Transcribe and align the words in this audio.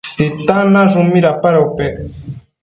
¿Titan 0.17 0.65
nashun 0.73 1.07
midapadopec? 1.13 1.93